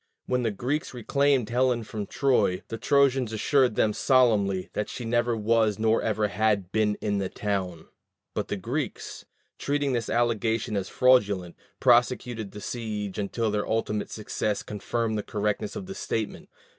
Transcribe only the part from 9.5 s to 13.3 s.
treating this allegation as fraudulent, prosecuted the siege